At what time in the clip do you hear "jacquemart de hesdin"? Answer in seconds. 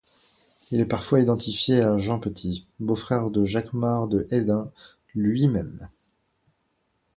3.45-4.71